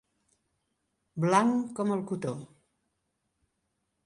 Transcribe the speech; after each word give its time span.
Blanc 1.25 1.69
com 1.81 1.93
el 1.97 2.03
cotó. 2.13 2.33